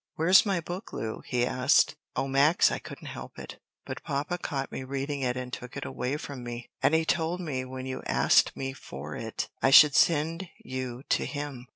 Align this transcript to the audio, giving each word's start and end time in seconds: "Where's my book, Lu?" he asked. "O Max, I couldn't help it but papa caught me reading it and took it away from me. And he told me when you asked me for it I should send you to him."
"Where's 0.15 0.47
my 0.47 0.59
book, 0.59 0.91
Lu?" 0.93 1.21
he 1.27 1.45
asked. 1.45 1.95
"O 2.15 2.27
Max, 2.27 2.71
I 2.71 2.79
couldn't 2.79 3.09
help 3.09 3.37
it 3.37 3.59
but 3.85 4.01
papa 4.01 4.39
caught 4.39 4.71
me 4.71 4.83
reading 4.83 5.21
it 5.21 5.37
and 5.37 5.53
took 5.53 5.77
it 5.77 5.85
away 5.85 6.17
from 6.17 6.43
me. 6.43 6.71
And 6.81 6.95
he 6.95 7.05
told 7.05 7.39
me 7.39 7.65
when 7.65 7.85
you 7.85 8.01
asked 8.07 8.57
me 8.57 8.73
for 8.73 9.15
it 9.15 9.47
I 9.61 9.69
should 9.69 9.93
send 9.93 10.49
you 10.57 11.03
to 11.09 11.25
him." 11.27 11.67